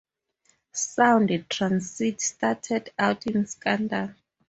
[0.71, 4.15] Sound Transit started out in scandal.